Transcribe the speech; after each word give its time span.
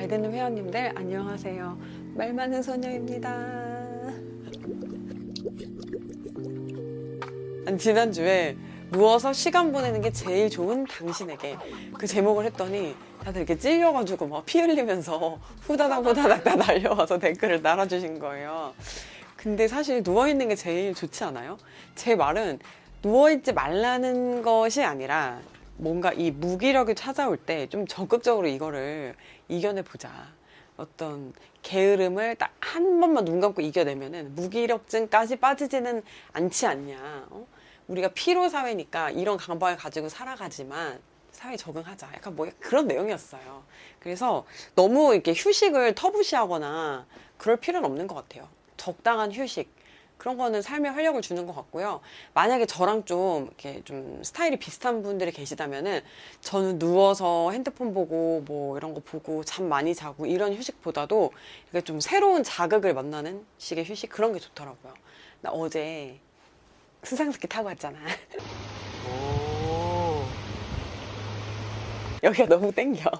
잘 0.00 0.08
듣는 0.08 0.32
회원님들 0.32 0.92
안녕하세요. 0.94 1.78
말 2.14 2.32
많은 2.32 2.62
소녀입니다. 2.62 4.10
지난주에 7.78 8.56
누워서 8.90 9.34
시간 9.34 9.72
보내는 9.72 10.00
게 10.00 10.10
제일 10.10 10.48
좋은 10.48 10.86
당신에게 10.86 11.58
그 11.98 12.06
제목을 12.06 12.46
했더니 12.46 12.96
다들 13.22 13.42
이렇게 13.42 13.58
찔려가지고 13.58 14.26
막 14.28 14.46
피 14.46 14.60
흘리면서 14.60 15.38
후다닥 15.60 16.02
후다닥 16.06 16.44
다 16.44 16.56
날려와서 16.56 17.18
댓글을 17.18 17.62
달아주신 17.62 18.18
거예요. 18.20 18.72
근데 19.36 19.68
사실 19.68 20.02
누워있는 20.02 20.48
게 20.48 20.54
제일 20.54 20.94
좋지 20.94 21.24
않아요? 21.24 21.58
제 21.94 22.16
말은 22.16 22.58
누워있지 23.02 23.52
말라는 23.52 24.40
것이 24.40 24.82
아니라 24.82 25.40
뭔가 25.76 26.12
이 26.12 26.30
무기력이 26.30 26.94
찾아올 26.94 27.36
때 27.36 27.66
좀 27.66 27.86
적극적으로 27.86 28.46
이거를 28.48 29.14
이겨내보자. 29.50 30.10
어떤 30.76 31.34
게으름을 31.62 32.36
딱 32.36 32.50
한 32.74 33.00
번만 33.00 33.24
눈 33.24 33.40
감고 33.40 33.62
이겨내면은 33.62 34.34
무기력증까지 34.36 35.36
빠지지는 35.36 36.02
않지 36.32 36.66
않냐. 36.66 37.26
어? 37.30 37.46
우리가 37.88 38.10
피로 38.14 38.48
사회니까 38.48 39.10
이런 39.10 39.36
강박을 39.36 39.76
가지고 39.76 40.08
살아가지만 40.08 41.00
사회에 41.32 41.56
적응하자. 41.56 42.10
약간 42.14 42.36
뭐 42.36 42.48
그런 42.60 42.86
내용이었어요. 42.86 43.64
그래서 43.98 44.46
너무 44.76 45.14
이렇게 45.14 45.32
휴식을 45.34 45.96
터부시하거나 45.96 47.06
그럴 47.38 47.56
필요는 47.56 47.84
없는 47.90 48.06
것 48.06 48.14
같아요. 48.14 48.48
적당한 48.76 49.32
휴식. 49.32 49.68
그런 50.20 50.36
거는 50.36 50.60
삶에 50.60 50.90
활력을 50.90 51.22
주는 51.22 51.46
것 51.46 51.56
같고요. 51.56 52.00
만약에 52.34 52.66
저랑 52.66 53.06
좀 53.06 53.46
이렇게 53.46 53.80
좀 53.84 54.22
스타일이 54.22 54.58
비슷한 54.58 55.02
분들이 55.02 55.32
계시다면은 55.32 56.02
저는 56.42 56.78
누워서 56.78 57.50
핸드폰 57.52 57.94
보고 57.94 58.42
뭐 58.44 58.76
이런 58.76 58.92
거 58.92 59.00
보고 59.00 59.42
잠 59.44 59.66
많이 59.66 59.94
자고 59.94 60.26
이런 60.26 60.54
휴식보다도 60.54 61.32
이게 61.70 61.80
좀 61.80 62.00
새로운 62.00 62.44
자극을 62.44 62.92
만나는 62.92 63.46
식의 63.56 63.86
휴식 63.86 64.10
그런 64.10 64.34
게 64.34 64.38
좋더라고요. 64.40 64.92
나 65.40 65.50
어제 65.52 66.20
수상스키 67.02 67.48
타고 67.48 67.68
왔잖아. 67.68 67.98
오. 69.08 70.22
여기가 72.22 72.46
너무 72.46 72.70
땡겨. 72.70 73.10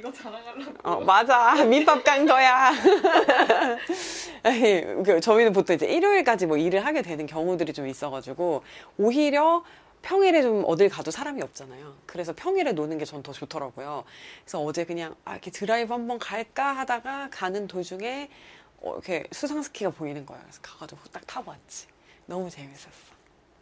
아, 0.00 0.02
이거 0.08 0.12
자랑하려고. 0.12 0.72
어, 0.82 1.00
맞아. 1.00 1.64
밑밥 1.64 2.02
간 2.04 2.26
거야. 2.26 2.72
그 5.04 5.20
저희는 5.20 5.52
보통 5.52 5.76
이제 5.76 5.86
일요일까지 5.86 6.46
뭐 6.46 6.56
일을 6.56 6.84
하게 6.86 7.02
되는 7.02 7.26
경우들이 7.26 7.72
좀 7.74 7.86
있어가지고, 7.86 8.62
오히려 8.98 9.62
평일에 10.02 10.40
좀 10.42 10.64
어딜 10.66 10.88
가도 10.88 11.10
사람이 11.10 11.42
없잖아요. 11.42 11.94
그래서 12.06 12.32
평일에 12.34 12.72
노는 12.72 12.96
게 12.98 13.04
전 13.04 13.22
더 13.22 13.32
좋더라고요. 13.32 14.04
그래서 14.44 14.60
어제 14.62 14.84
그냥, 14.84 15.14
아, 15.26 15.32
이렇게 15.32 15.50
드라이브 15.50 15.92
한번 15.92 16.18
갈까 16.18 16.72
하다가 16.72 17.28
가는 17.30 17.66
도중에, 17.66 18.30
어, 18.78 18.92
이렇게 18.94 19.24
수상스키가 19.30 19.90
보이는 19.90 20.24
거예요. 20.24 20.40
그래서 20.42 20.60
가가지고 20.62 21.00
딱 21.12 21.26
타고 21.26 21.50
왔지. 21.50 21.86
너무 22.24 22.48
재밌었어. 22.48 22.88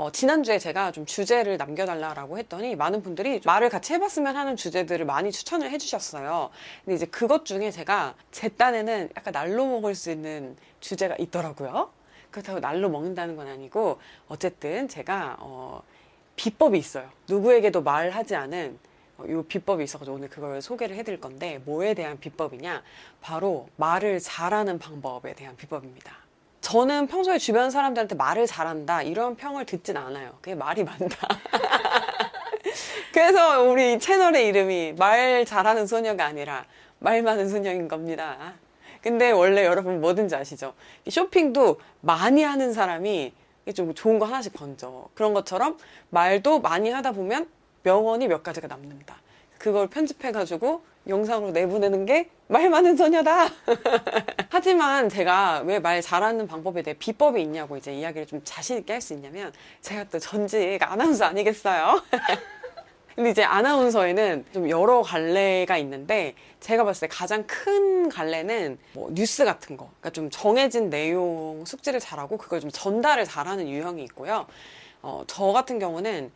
어, 0.00 0.10
지난주에 0.10 0.58
제가 0.58 0.92
좀 0.92 1.04
주제를 1.04 1.58
남겨달라고 1.58 2.38
했더니 2.38 2.74
많은 2.74 3.02
분들이 3.02 3.38
말을 3.44 3.68
같이 3.68 3.92
해봤으면 3.92 4.34
하는 4.34 4.56
주제들을 4.56 5.04
많이 5.04 5.30
추천을 5.30 5.70
해주셨어요. 5.72 6.48
근데 6.86 6.94
이제 6.94 7.04
그것 7.04 7.44
중에 7.44 7.70
제가 7.70 8.14
제 8.30 8.48
딴에는 8.48 9.10
약간 9.14 9.32
날로 9.32 9.66
먹을 9.66 9.94
수 9.94 10.10
있는 10.10 10.56
주제가 10.80 11.16
있더라고요. 11.18 11.90
그렇다고 12.30 12.60
날로 12.60 12.88
먹는다는 12.88 13.36
건 13.36 13.48
아니고 13.48 14.00
어쨌든 14.28 14.88
제가 14.88 15.36
어, 15.40 15.82
비법이 16.34 16.78
있어요. 16.78 17.10
누구에게도 17.28 17.82
말하지 17.82 18.36
않은 18.36 18.78
어, 19.18 19.24
요 19.28 19.42
비법이 19.42 19.84
있어가지고 19.84 20.16
오늘 20.16 20.30
그걸 20.30 20.62
소개를 20.62 20.96
해드릴 20.96 21.20
건데 21.20 21.60
뭐에 21.66 21.92
대한 21.92 22.18
비법이냐? 22.18 22.82
바로 23.20 23.68
말을 23.76 24.20
잘하는 24.20 24.78
방법에 24.78 25.34
대한 25.34 25.58
비법입니다. 25.58 26.29
저는 26.70 27.08
평소에 27.08 27.38
주변 27.38 27.72
사람들한테 27.72 28.14
말을 28.14 28.46
잘한다 28.46 29.02
이런 29.02 29.34
평을 29.34 29.66
듣진 29.66 29.96
않아요. 29.96 30.30
그게 30.40 30.54
말이 30.54 30.84
많다. 30.84 31.28
그래서 33.12 33.64
우리 33.64 33.98
채널의 33.98 34.46
이름이 34.46 34.94
말 34.96 35.44
잘하는 35.44 35.88
소녀가 35.88 36.26
아니라 36.26 36.64
말 37.00 37.22
많은 37.22 37.48
소녀인 37.48 37.88
겁니다. 37.88 38.54
근데 39.02 39.32
원래 39.32 39.64
여러분 39.64 40.00
뭐든지 40.00 40.36
아시죠? 40.36 40.74
쇼핑도 41.08 41.80
많이 42.02 42.44
하는 42.44 42.72
사람이 42.72 43.32
좀 43.74 43.92
좋은 43.92 44.20
거 44.20 44.26
하나씩 44.26 44.52
건져. 44.52 45.08
그런 45.14 45.34
것처럼 45.34 45.76
말도 46.10 46.60
많이 46.60 46.90
하다 46.90 47.10
보면 47.12 47.48
명언이 47.82 48.28
몇 48.28 48.44
가지가 48.44 48.68
남는다. 48.68 49.16
그걸 49.58 49.88
편집해가지고 49.88 50.82
영상으로 51.08 51.50
내보내는 51.52 52.06
게 52.06 52.30
말 52.50 52.68
많은 52.68 52.96
소녀다. 52.96 53.46
하지만 54.50 55.08
제가 55.08 55.62
왜 55.64 55.78
말 55.78 56.02
잘하는 56.02 56.48
방법에 56.48 56.82
대해 56.82 56.96
비법이 56.98 57.40
있냐고 57.42 57.76
이제 57.76 57.94
이야기를 57.94 58.26
좀 58.26 58.40
자신 58.42 58.78
있게 58.78 58.94
할 58.94 59.00
수 59.00 59.14
있냐면 59.14 59.52
제가 59.82 60.04
또 60.10 60.18
전직 60.18 60.78
아나운서 60.82 61.26
아니겠어요? 61.26 62.02
근데 63.14 63.30
이제 63.30 63.44
아나운서에는 63.44 64.46
좀 64.52 64.68
여러 64.68 65.00
갈래가 65.02 65.76
있는데 65.78 66.34
제가 66.58 66.82
봤을 66.82 67.08
때 67.08 67.14
가장 67.14 67.44
큰 67.46 68.08
갈래는 68.08 68.78
뭐 68.94 69.10
뉴스 69.12 69.44
같은 69.44 69.76
거. 69.76 69.84
그러니까 70.00 70.10
좀 70.10 70.28
정해진 70.30 70.90
내용 70.90 71.64
숙지를 71.64 72.00
잘하고 72.00 72.36
그걸 72.36 72.60
좀 72.60 72.70
전달을 72.70 73.26
잘하는 73.26 73.68
유형이 73.68 74.02
있고요. 74.04 74.46
어, 75.02 75.22
저 75.28 75.46
같은 75.52 75.78
경우는 75.78 76.32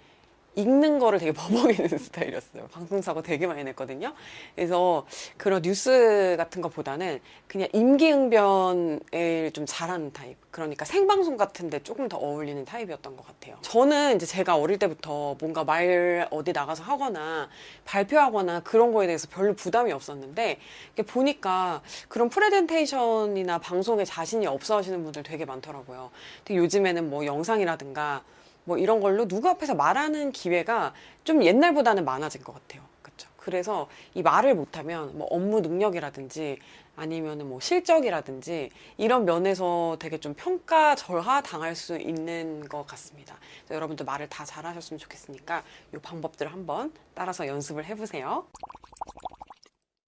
읽는 0.57 0.99
거를 0.99 1.19
되게 1.19 1.33
버벅이는 1.35 1.99
스타일이었어요. 1.99 2.69
방송사고 2.69 3.23
되게 3.23 3.47
많이 3.47 3.65
냈거든요. 3.65 4.15
그래서 4.55 5.07
그런 5.37 5.63
뉴스 5.63 6.35
같은 6.37 6.63
것보다는 6.63 7.21
그냥 7.47 7.69
임기응변을 7.73 9.51
좀 9.53 9.67
잘하는 9.67 10.13
타입. 10.13 10.37
그러니까 10.51 10.85
생방송 10.85 11.37
같은데 11.37 11.83
조금 11.83 12.09
더 12.09 12.17
어울리는 12.17 12.65
타입이었던 12.65 13.17
것 13.17 13.27
같아요. 13.27 13.57
저는 13.63 14.17
이제 14.17 14.25
제가 14.25 14.57
어릴 14.57 14.79
때부터 14.79 15.37
뭔가 15.41 15.65
말 15.65 16.29
어디 16.31 16.53
나가서 16.53 16.85
하거나 16.85 17.49
발표하거나 17.85 18.61
그런 18.61 18.93
거에 18.93 19.07
대해서 19.07 19.27
별로 19.29 19.55
부담이 19.55 19.91
없었는데 19.91 20.61
보니까 21.09 21.83
그런 22.09 22.29
프레젠테이션이나 22.29 23.59
방송에 23.59 24.05
자신이 24.05 24.47
없어 24.47 24.77
하시는 24.77 25.03
분들 25.03 25.25
되게 25.25 25.45
많더라고요. 25.45 26.11
근데 26.45 26.57
요즘에는 26.57 27.11
뭐 27.11 27.27
영상이라든가 27.27 28.23
뭐 28.65 28.79
이런 28.79 29.01
걸로 29.01 29.29
누구 29.29 29.49
앞에서 29.49 29.75
말하는 29.75 30.33
기회가 30.33 30.93
좀 31.25 31.45
옛날보다는 31.45 32.05
많아진 32.05 32.43
것 32.43 32.55
같아요. 32.55 32.83
그렇죠. 33.03 33.29
그래서 33.37 33.89
이 34.15 34.23
말을 34.23 34.55
못하면 34.55 35.17
뭐 35.17 35.27
업무 35.31 35.61
능력이라든지 35.61 36.59
아니면은 36.97 37.49
뭐 37.49 37.61
실적이라든지 37.61 38.71
이런 38.97 39.25
면에서 39.25 39.97
되게 39.99 40.19
좀 40.19 40.35
평가 40.35 40.95
절하 40.95 41.43
당할 41.43 41.75
수 41.75 41.99
있는 41.99 42.69
것 42.69 42.87
같습니다. 42.87 43.37
여러분들 43.71 44.07
말을 44.07 44.29
다 44.29 44.45
잘하셨으면 44.45 44.99
좋겠으니까 44.99 45.65
이 45.93 45.99
방법들을 45.99 46.53
한번 46.53 46.93
따라서 47.15 47.47
연습을 47.47 47.85
해보세요. 47.85 48.47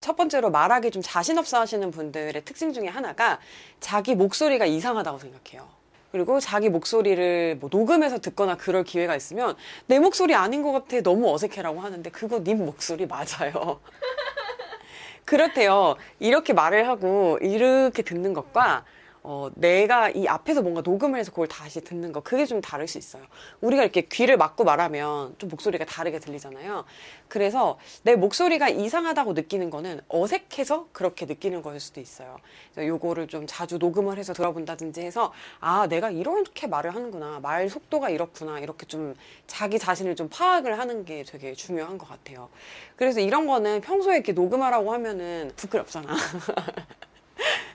첫 0.00 0.16
번째로 0.16 0.50
말하기 0.50 0.92
좀 0.92 1.02
자신 1.02 1.36
없어 1.36 1.58
하시는 1.58 1.90
분들의 1.90 2.44
특징 2.44 2.72
중에 2.72 2.86
하나가 2.86 3.40
자기 3.80 4.14
목소리가 4.14 4.64
이상하다고 4.64 5.18
생각해요. 5.18 5.68
그리고 6.12 6.40
자기 6.40 6.68
목소리를 6.68 7.56
뭐 7.60 7.68
녹음해서 7.72 8.18
듣거나 8.18 8.56
그럴 8.56 8.84
기회가 8.84 9.16
있으면 9.16 9.56
내 9.86 9.98
목소리 9.98 10.34
아닌 10.34 10.62
것 10.62 10.72
같아 10.72 11.00
너무 11.02 11.32
어색해라고 11.32 11.80
하는데 11.80 12.08
그거 12.10 12.40
님 12.40 12.64
목소리 12.64 13.06
맞아요. 13.06 13.80
그렇대요. 15.24 15.96
이렇게 16.20 16.52
말을 16.52 16.88
하고 16.88 17.38
이렇게 17.42 18.02
듣는 18.02 18.32
것과 18.32 18.84
어, 19.28 19.50
내가 19.56 20.08
이 20.08 20.28
앞에서 20.28 20.62
뭔가 20.62 20.82
녹음을 20.82 21.18
해서 21.18 21.32
그걸 21.32 21.48
다시 21.48 21.80
듣는 21.80 22.12
거, 22.12 22.20
그게 22.20 22.46
좀 22.46 22.60
다를 22.60 22.86
수 22.86 22.96
있어요. 22.96 23.24
우리가 23.60 23.82
이렇게 23.82 24.02
귀를 24.02 24.36
막고 24.36 24.62
말하면 24.62 25.34
좀 25.38 25.50
목소리가 25.50 25.84
다르게 25.84 26.20
들리잖아요. 26.20 26.84
그래서 27.26 27.76
내 28.04 28.14
목소리가 28.14 28.68
이상하다고 28.68 29.32
느끼는 29.32 29.70
거는 29.70 30.00
어색해서 30.06 30.90
그렇게 30.92 31.26
느끼는 31.26 31.62
거일 31.62 31.80
수도 31.80 32.00
있어요. 32.00 32.36
요거를 32.78 33.26
좀 33.26 33.46
자주 33.48 33.78
녹음을 33.78 34.16
해서 34.16 34.32
들어본다든지 34.32 35.00
해서, 35.00 35.32
아, 35.58 35.88
내가 35.88 36.12
이렇게 36.12 36.68
말을 36.68 36.94
하는구나. 36.94 37.40
말 37.40 37.68
속도가 37.68 38.10
이렇구나. 38.10 38.60
이렇게 38.60 38.86
좀 38.86 39.16
자기 39.48 39.80
자신을 39.80 40.14
좀 40.14 40.28
파악을 40.28 40.78
하는 40.78 41.04
게 41.04 41.24
되게 41.24 41.52
중요한 41.52 41.98
것 41.98 42.08
같아요. 42.08 42.48
그래서 42.94 43.18
이런 43.18 43.48
거는 43.48 43.80
평소에 43.80 44.14
이렇게 44.14 44.30
녹음하라고 44.30 44.92
하면은 44.92 45.50
부끄럽잖아. 45.56 46.14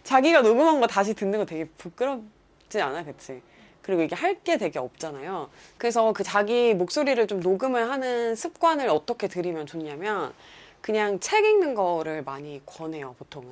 자기가 0.03 0.41
녹음한 0.41 0.79
거 0.81 0.87
다시 0.87 1.13
듣는 1.13 1.39
거 1.39 1.45
되게 1.45 1.65
부끄럽지 1.77 2.81
않아, 2.81 3.03
그치? 3.03 3.41
그리고 3.81 4.01
이게 4.03 4.15
할 4.15 4.43
게 4.43 4.57
되게 4.57 4.79
없잖아요. 4.79 5.49
그래서 5.77 6.13
그 6.13 6.23
자기 6.23 6.73
목소리를 6.73 7.25
좀 7.27 7.39
녹음을 7.41 7.89
하는 7.89 8.35
습관을 8.35 8.89
어떻게 8.89 9.27
들이면 9.27 9.65
좋냐면, 9.67 10.33
그냥 10.81 11.19
책 11.19 11.45
읽는 11.45 11.75
거를 11.75 12.23
많이 12.23 12.61
권해요, 12.65 13.15
보통은. 13.19 13.49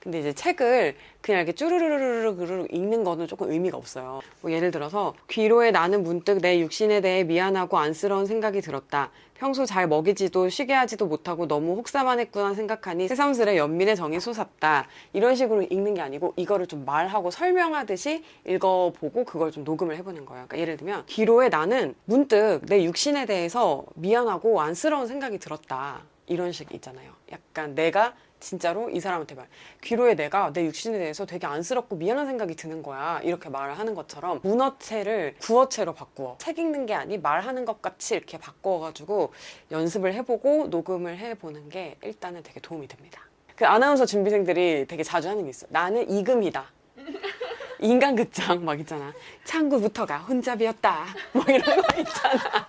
근데 0.00 0.20
이제 0.20 0.32
책을 0.32 0.94
그냥 1.20 1.40
이렇게 1.40 1.52
쭈르르르르르 1.52 2.66
읽는 2.70 3.02
거는 3.02 3.26
조금 3.26 3.50
의미가 3.50 3.76
없어요. 3.76 4.20
뭐 4.40 4.52
예를 4.52 4.70
들어서 4.70 5.14
귀로에 5.28 5.72
나는 5.72 6.02
문득 6.04 6.38
내 6.40 6.60
육신에 6.60 7.00
대해 7.00 7.24
미안하고 7.24 7.78
안쓰러운 7.78 8.26
생각이 8.26 8.60
들었다. 8.60 9.10
평소 9.38 9.66
잘 9.66 9.86
먹이지도 9.86 10.48
쉬게 10.48 10.72
하지도 10.72 11.06
못하고 11.06 11.46
너무 11.46 11.74
혹사만 11.76 12.20
했구나 12.20 12.54
생각하니 12.54 13.08
새삼스레 13.08 13.56
연민의 13.56 13.96
정이 13.96 14.20
솟았다. 14.20 14.86
이런 15.12 15.34
식으로 15.34 15.62
읽는 15.62 15.94
게 15.94 16.00
아니고 16.00 16.34
이거를 16.36 16.66
좀 16.66 16.84
말하고 16.84 17.30
설명하듯이 17.30 18.24
읽어보고 18.46 19.24
그걸 19.24 19.50
좀 19.50 19.64
녹음을 19.64 19.96
해보는 19.96 20.24
거예요. 20.24 20.46
그러니까 20.46 20.58
예를 20.58 20.76
들면 20.76 21.04
기로에 21.06 21.48
나는 21.48 21.94
문득 22.04 22.60
내 22.66 22.82
육신에 22.84 23.26
대해서 23.26 23.84
미안하고 23.94 24.60
안쓰러운 24.60 25.06
생각이 25.06 25.38
들었다. 25.38 26.02
이런 26.26 26.52
식 26.52 26.72
있잖아요. 26.74 27.12
약간 27.30 27.74
내가 27.74 28.14
진짜로 28.40 28.90
이 28.90 29.00
사람한테 29.00 29.34
말. 29.34 29.46
귀로에 29.82 30.14
내가 30.14 30.52
내 30.52 30.64
육신에 30.64 30.98
대해서 30.98 31.26
되게 31.26 31.46
안쓰럽고 31.46 31.96
미안한 31.96 32.26
생각이 32.26 32.54
드는 32.54 32.82
거야. 32.82 33.20
이렇게 33.22 33.48
말을 33.48 33.78
하는 33.78 33.94
것처럼 33.94 34.40
문어체를 34.42 35.36
구어체로 35.40 35.94
바꾸어. 35.94 36.36
책 36.38 36.58
읽는 36.58 36.86
게 36.86 36.94
아니 36.94 37.18
말하는 37.18 37.64
것 37.64 37.80
같이 37.82 38.14
이렇게 38.14 38.38
바꿔가지고 38.38 39.32
연습을 39.70 40.14
해보고 40.14 40.68
녹음을 40.68 41.18
해보는 41.18 41.68
게 41.68 41.96
일단은 42.02 42.42
되게 42.42 42.60
도움이 42.60 42.88
됩니다. 42.88 43.22
그 43.56 43.66
아나운서 43.66 44.04
준비생들이 44.04 44.86
되게 44.86 45.02
자주 45.02 45.28
하는 45.28 45.44
게 45.44 45.50
있어. 45.50 45.66
나는 45.70 46.08
이금이다. 46.10 46.66
인간극장 47.80 48.64
막 48.64 48.78
있잖아. 48.80 49.12
창구부터가 49.44 50.18
혼잡이었다. 50.18 51.06
뭐 51.32 51.44
이런 51.48 51.82
거 51.82 52.00
있잖아 52.00 52.68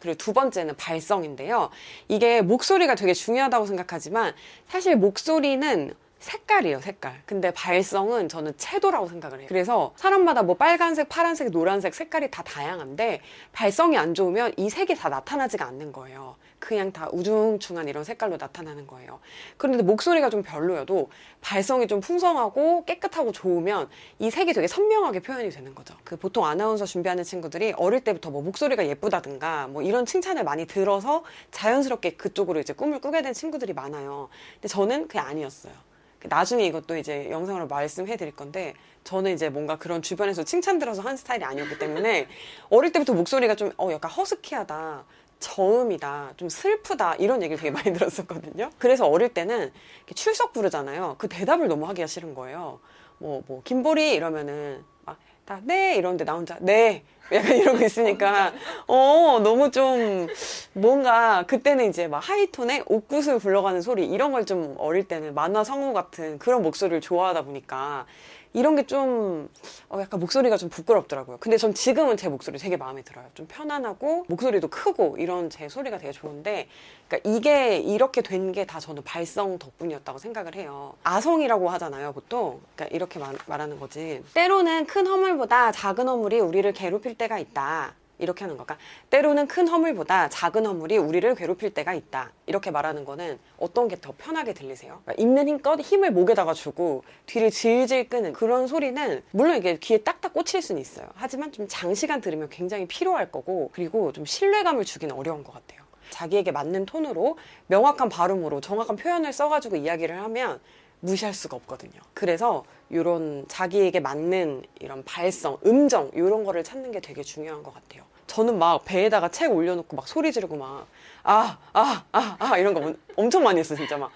그리고 0.00 0.16
두 0.16 0.32
번째는 0.32 0.76
발성인데요. 0.76 1.70
이게 2.08 2.42
목소리가 2.42 2.94
되게 2.94 3.14
중요하다고 3.14 3.66
생각하지만 3.66 4.34
사실 4.68 4.96
목소리는 4.96 5.94
색깔이에요, 6.18 6.80
색깔. 6.80 7.22
근데 7.26 7.52
발성은 7.52 8.28
저는 8.28 8.56
채도라고 8.56 9.06
생각을 9.06 9.40
해요. 9.40 9.46
그래서 9.48 9.92
사람마다 9.96 10.42
뭐 10.42 10.56
빨간색, 10.56 11.08
파란색, 11.08 11.50
노란색 11.50 11.94
색깔이 11.94 12.30
다 12.30 12.42
다양한데 12.42 13.20
발성이 13.52 13.96
안 13.96 14.14
좋으면 14.14 14.52
이 14.56 14.68
색이 14.68 14.96
다 14.96 15.08
나타나지가 15.08 15.64
않는 15.66 15.92
거예요. 15.92 16.36
그냥 16.58 16.92
다 16.92 17.08
우중충한 17.12 17.88
이런 17.88 18.02
색깔로 18.02 18.36
나타나는 18.36 18.88
거예요. 18.88 19.20
그런데 19.56 19.84
목소리가 19.84 20.28
좀 20.28 20.42
별로여도 20.42 21.08
발성이 21.40 21.86
좀 21.86 22.00
풍성하고 22.00 22.84
깨끗하고 22.84 23.30
좋으면 23.30 23.88
이 24.18 24.30
색이 24.30 24.52
되게 24.54 24.66
선명하게 24.66 25.20
표현이 25.20 25.50
되는 25.50 25.72
거죠. 25.74 25.94
그 26.02 26.16
보통 26.16 26.44
아나운서 26.44 26.84
준비하는 26.84 27.22
친구들이 27.22 27.74
어릴 27.76 28.02
때부터 28.02 28.30
뭐 28.30 28.42
목소리가 28.42 28.86
예쁘다든가 28.88 29.68
뭐 29.68 29.82
이런 29.82 30.04
칭찬을 30.04 30.42
많이 30.42 30.66
들어서 30.66 31.22
자연스럽게 31.52 32.16
그쪽으로 32.16 32.58
이제 32.58 32.72
꿈을 32.72 33.00
꾸게 33.00 33.22
된 33.22 33.32
친구들이 33.32 33.72
많아요. 33.72 34.28
근데 34.54 34.66
저는 34.66 35.06
그게 35.06 35.20
아니었어요. 35.20 35.87
나중에 36.24 36.64
이것도 36.66 36.96
이제 36.96 37.30
영상으로 37.30 37.68
말씀해 37.68 38.16
드릴 38.16 38.34
건데 38.34 38.74
저는 39.04 39.32
이제 39.34 39.48
뭔가 39.48 39.76
그런 39.76 40.02
주변에서 40.02 40.42
칭찬 40.44 40.78
들어서 40.78 41.02
한 41.02 41.16
스타일이 41.16 41.44
아니었기 41.44 41.78
때문에 41.78 42.26
어릴 42.70 42.92
때부터 42.92 43.14
목소리가 43.14 43.54
좀 43.54 43.72
어 43.78 43.92
약간 43.92 44.10
허스키하다 44.10 45.04
저음이다, 45.40 46.32
좀 46.36 46.48
슬프다 46.48 47.14
이런 47.16 47.42
얘기를 47.42 47.56
되게 47.58 47.70
많이 47.70 47.92
들었었거든요. 47.92 48.70
그래서 48.78 49.06
어릴 49.06 49.28
때는 49.32 49.72
출석 50.14 50.52
부르잖아요. 50.52 51.14
그 51.18 51.28
대답을 51.28 51.68
너무 51.68 51.86
하기가 51.88 52.08
싫은 52.08 52.34
거예요. 52.34 52.80
뭐, 53.18 53.42
뭐, 53.46 53.62
김보리 53.64 54.14
이러면은 54.14 54.82
막, 55.04 55.16
다, 55.44 55.60
네! 55.62 55.94
이러는데 55.96 56.24
나 56.24 56.34
혼자, 56.34 56.56
네! 56.60 57.04
약간 57.32 57.56
이러고 57.56 57.84
있으니까, 57.84 58.52
어, 58.86 59.40
너무 59.42 59.70
좀, 59.70 60.26
뭔가, 60.72 61.44
그때는 61.46 61.88
이제 61.90 62.08
막 62.08 62.18
하이톤에 62.18 62.84
옥구슬 62.86 63.38
굴러가는 63.38 63.82
소리, 63.82 64.06
이런 64.06 64.32
걸 64.32 64.44
좀 64.48 64.74
어릴 64.78 65.06
때는 65.06 65.34
만화 65.34 65.62
성우 65.64 65.92
같은 65.92 66.38
그런 66.38 66.62
목소리를 66.62 67.00
좋아하다 67.02 67.42
보니까, 67.42 68.06
이런 68.54 68.76
게좀 68.76 69.50
어, 69.90 70.00
약간 70.00 70.18
목소리가 70.20 70.56
좀 70.56 70.70
부끄럽더라고요. 70.70 71.36
근데 71.38 71.58
전 71.58 71.74
지금은 71.74 72.16
제 72.16 72.30
목소리 72.30 72.56
되게 72.58 72.78
마음에 72.78 73.02
들어요. 73.02 73.26
좀 73.34 73.46
편안하고 73.46 74.24
목소리도 74.26 74.68
크고 74.68 75.16
이런 75.18 75.50
제 75.50 75.68
소리가 75.68 75.98
되게 75.98 76.12
좋은데 76.12 76.66
그러니까 77.08 77.30
이게 77.30 77.76
이렇게 77.76 78.22
된 78.22 78.50
게 78.52 78.64
다 78.64 78.80
저는 78.80 79.04
발성 79.04 79.58
덕분이었다고 79.58 80.18
생각을 80.18 80.54
해요. 80.54 80.94
아성이라고 81.04 81.68
하잖아요, 81.68 82.12
보통. 82.14 82.60
그러니까 82.74 82.96
이렇게 82.96 83.18
말, 83.18 83.34
말하는 83.46 83.78
거지. 83.78 84.22
때로는 84.32 84.86
큰 84.86 85.06
허물보다 85.06 85.70
작은 85.72 86.08
허물이 86.08 86.40
우리를 86.40 86.72
괴롭힐 86.72 87.14
때가 87.18 87.38
있다. 87.38 87.94
이렇게 88.20 88.42
하는 88.42 88.56
거가 88.56 88.76
때로는 89.10 89.46
큰 89.46 89.68
허물보다 89.68 90.28
작은 90.28 90.66
허물이 90.66 90.96
우리를 90.98 91.32
괴롭힐 91.36 91.72
때가 91.72 91.94
있다. 91.94 92.32
이렇게 92.46 92.72
말하는 92.72 93.04
거는 93.04 93.38
어떤 93.58 93.86
게 93.86 93.94
더 94.00 94.12
편하게 94.18 94.54
들리세요? 94.54 95.00
그러니까 95.04 95.22
있는 95.22 95.46
힘껏 95.48 95.80
힘을 95.80 96.10
목에다가 96.10 96.52
주고 96.52 97.04
뒤를 97.26 97.50
질질 97.52 98.08
끄는 98.08 98.32
그런 98.32 98.66
소리는 98.66 99.22
물론 99.30 99.56
이게 99.56 99.76
귀에 99.78 99.98
딱딱 99.98 100.32
꽂힐 100.32 100.62
수는 100.62 100.80
있어요. 100.80 101.06
하지만 101.14 101.52
좀 101.52 101.66
장시간 101.68 102.20
들으면 102.20 102.48
굉장히 102.48 102.86
필요할 102.88 103.30
거고 103.30 103.70
그리고 103.72 104.10
좀 104.12 104.24
신뢰감을 104.24 104.84
주기는 104.84 105.14
어려운 105.14 105.44
것 105.44 105.52
같아요. 105.52 105.82
자기에게 106.10 106.50
맞는 106.50 106.86
톤으로 106.86 107.38
명확한 107.68 108.08
발음으로 108.08 108.60
정확한 108.60 108.96
표현을 108.96 109.32
써가지고 109.32 109.76
이야기를 109.76 110.20
하면 110.22 110.58
무시할 111.00 111.34
수가 111.34 111.56
없거든요. 111.56 112.00
그래서 112.14 112.64
이런 112.90 113.44
자기에게 113.48 114.00
맞는 114.00 114.64
이런 114.80 115.04
발성, 115.04 115.58
음정 115.64 116.10
이런 116.14 116.44
거를 116.44 116.64
찾는 116.64 116.92
게 116.92 117.00
되게 117.00 117.22
중요한 117.22 117.62
것 117.62 117.74
같아요. 117.74 118.04
저는 118.26 118.58
막 118.58 118.84
배에다가 118.84 119.28
책 119.28 119.52
올려놓고 119.52 119.96
막 119.96 120.06
소리 120.06 120.32
지르고 120.32 120.56
막 120.56 120.86
아, 121.22 121.58
아, 121.72 122.04
아, 122.12 122.36
아 122.38 122.58
이런 122.58 122.74
거 122.74 122.94
엄청 123.16 123.42
많이 123.42 123.58
했어 123.58 123.74
진짜 123.74 123.96
막. 123.96 124.10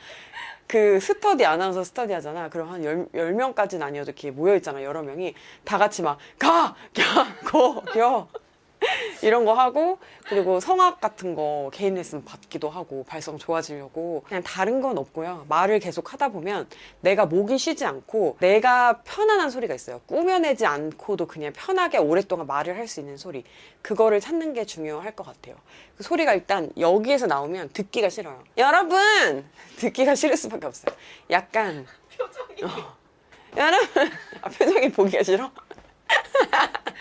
그 0.66 1.00
스터디 1.00 1.44
아나운서 1.44 1.84
스터디 1.84 2.12
하잖아. 2.14 2.48
그럼 2.48 2.70
한 2.70 2.84
열, 2.84 3.06
열 3.14 3.34
명까지는 3.34 3.86
아니어도 3.86 4.12
이렇게 4.12 4.30
모여있잖아. 4.30 4.82
여러 4.82 5.02
명이. 5.02 5.34
다 5.64 5.76
같이 5.76 6.00
막, 6.00 6.16
가! 6.38 6.74
겨! 6.94 7.02
고! 7.50 7.82
겨! 7.92 8.28
이런 9.22 9.44
거 9.44 9.54
하고 9.54 9.98
그리고 10.28 10.60
성악 10.60 11.00
같은 11.00 11.34
거 11.34 11.70
개인 11.72 11.94
레슨 11.94 12.24
받기도 12.24 12.68
하고 12.70 13.04
발성 13.04 13.38
좋아지려고 13.38 14.24
그냥 14.26 14.42
다른 14.42 14.80
건 14.80 14.98
없고요. 14.98 15.46
말을 15.48 15.80
계속 15.80 16.12
하다 16.12 16.28
보면 16.28 16.68
내가 17.00 17.26
목이 17.26 17.58
쉬지 17.58 17.84
않고 17.84 18.36
내가 18.40 19.02
편안한 19.02 19.50
소리가 19.50 19.74
있어요. 19.74 20.00
꾸며내지 20.06 20.66
않고도 20.66 21.26
그냥 21.26 21.52
편하게 21.54 21.98
오랫동안 21.98 22.46
말을 22.46 22.76
할 22.76 22.82
수 22.92 23.00
있는 23.00 23.16
소리. 23.16 23.44
그거를 23.80 24.20
찾는 24.20 24.52
게 24.52 24.66
중요할 24.66 25.14
것 25.16 25.24
같아요. 25.24 25.56
그 25.96 26.02
소리가 26.02 26.34
일단 26.34 26.70
여기에서 26.78 27.26
나오면 27.26 27.70
듣기가 27.72 28.10
싫어요. 28.10 28.42
여러분! 28.58 29.48
듣기가 29.78 30.14
싫을 30.14 30.36
수밖에 30.36 30.66
없어요. 30.66 30.94
약간 31.30 31.86
표정이 32.18 32.64
어. 32.70 32.96
여러분! 33.56 34.10
아, 34.42 34.48
표정이 34.50 34.92
보기가 34.92 35.22
싫어? 35.22 35.50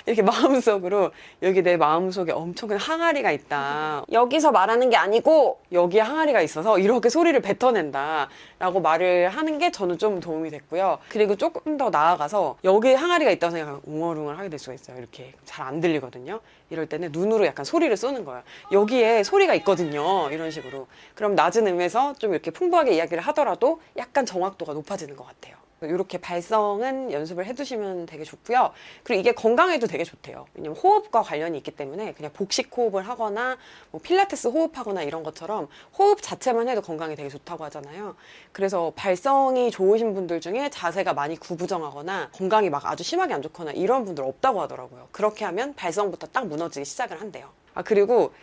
이렇게 0.06 0.21
마음속으로 0.24 1.12
여기 1.42 1.62
내 1.62 1.77
마음속에 1.77 2.31
엄청 2.31 2.69
큰 2.69 2.77
항아리가 2.77 3.31
있다. 3.31 4.06
여기서 4.12 4.51
말하는 4.51 4.89
게 4.89 4.98
아니고 4.98 5.59
여기에 5.71 6.01
항아리가 6.01 6.42
있어서 6.42 6.77
이렇게 6.80 7.09
소리를 7.09 7.39
뱉어낸다. 7.42 8.29
라고 8.60 8.79
말을 8.81 9.29
하는 9.29 9.58
게 9.58 9.72
저는 9.72 9.98
좀 9.98 10.20
도움이 10.20 10.50
됐고요. 10.51 11.00
그리고 11.10 11.36
조금 11.36 11.77
더 11.77 11.89
나아가서 11.89 12.58
여기에 12.63 12.96
항아리가 12.96 13.31
있다고 13.31 13.51
생각하면 13.51 13.81
웅얼웅얼 13.86 14.38
하게 14.38 14.50
될 14.50 14.60
수가 14.60 14.74
있어요. 14.74 14.98
이렇게 14.98 15.34
잘 15.46 15.62
안 15.72 15.79
들리거든요. 15.79 16.41
이럴 16.70 16.88
때는 16.88 17.10
눈으로 17.12 17.46
약간 17.46 17.63
소리를 17.63 17.96
쏘는 17.96 18.25
거예요. 18.25 18.41
여기에 18.72 19.24
소리가 19.24 19.53
있거든요. 19.55 20.29
이런 20.31 20.51
식으로. 20.51 20.88
그럼 21.15 21.36
낮은 21.36 21.65
음에서 21.67 22.13
좀 22.15 22.31
이렇게 22.34 22.51
풍부하게 22.51 22.96
이야기를 22.96 23.22
하더라도 23.27 23.79
약간 23.98 24.25
정확도가 24.25 24.74
높아지는 24.74 25.15
것 25.15 25.25
같아요. 25.27 25.55
이렇게 25.88 26.19
발성은 26.19 27.11
연습을 27.11 27.45
해두시면 27.47 28.05
되게 28.05 28.23
좋고요. 28.23 28.71
그리고 29.03 29.19
이게 29.19 29.31
건강에도 29.31 29.88
되게 29.88 30.03
좋대요. 30.03 30.45
왜냐면 30.53 30.77
호흡과 30.77 31.23
관련이 31.23 31.57
있기 31.57 31.71
때문에 31.71 32.13
그냥 32.13 32.31
복식 32.33 32.69
호흡을 32.75 33.07
하거나 33.07 33.57
뭐 33.89 34.00
필라테스 34.00 34.50
호흡하거나 34.50 35.01
이런 35.01 35.23
것처럼 35.23 35.67
호흡 35.97 36.21
자체만 36.21 36.69
해도 36.69 36.81
건강에 36.81 37.15
되게 37.15 37.29
좋다고 37.29 37.63
하잖아요. 37.65 38.15
그래서 38.51 38.93
발성이 38.95 39.71
좋으신 39.71 40.13
분들 40.13 40.39
중에 40.39 40.69
자세가 40.69 41.13
많이 41.13 41.35
구부정하거나 41.35 42.29
건강이 42.31 42.69
막 42.69 42.85
아주 42.85 43.03
심하게 43.03 43.33
안 43.33 43.41
좋거나 43.41 43.71
이런 43.71 44.05
분들 44.05 44.23
없다고 44.23 44.61
하더라고요. 44.61 45.07
그렇게 45.11 45.45
하면 45.45 45.73
발성부터 45.73 46.27
딱 46.27 46.45
무너지기 46.45 46.85
시작을 46.85 47.19
한대요. 47.19 47.50
아, 47.73 47.81
그리고 47.81 48.33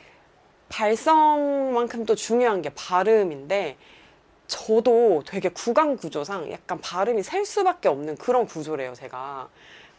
발성만큼 0.70 2.04
또 2.04 2.16
중요한 2.16 2.62
게 2.62 2.70
발음인데 2.70 3.76
저도 4.48 5.22
되게 5.26 5.50
구강 5.50 5.96
구조상 5.96 6.50
약간 6.50 6.80
발음이 6.80 7.22
셀 7.22 7.44
수밖에 7.44 7.88
없는 7.88 8.16
그런 8.16 8.46
구조래요, 8.46 8.94
제가. 8.94 9.48